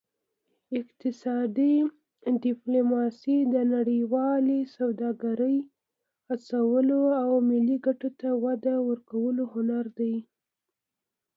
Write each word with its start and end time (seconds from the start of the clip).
اقتصادي 0.79 1.75
ډیپلوماسي 2.45 3.37
د 3.53 3.55
نړیوالې 3.73 4.59
سوداګرۍ 4.75 5.57
هڅولو 6.29 7.01
او 7.21 7.29
ملي 7.49 7.77
ګټو 7.85 8.09
ته 8.19 8.29
وده 8.45 8.75
ورکولو 8.89 9.43
هنر 9.53 9.85
دی 9.99 10.15